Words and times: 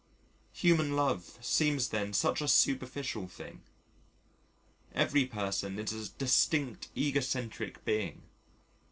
Human 0.53 0.95
love 0.95 1.37
seems 1.41 1.89
then 1.89 2.11
such 2.13 2.41
a 2.41 2.47
superficial 2.47 3.27
thing. 3.27 3.61
Every 4.95 5.27
person 5.27 5.77
is 5.77 5.93
a 5.93 6.11
distinct 6.13 6.89
egocentric 6.97 7.85
being. 7.85 8.23